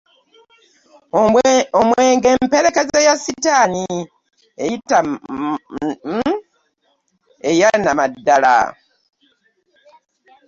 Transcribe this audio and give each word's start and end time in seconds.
Omwnge 1.81 2.29
mperekeze 2.41 2.99
ya 3.07 3.13
sitaani 3.23 3.83
ey'a 7.49 7.69
nnamaddala. 7.77 8.53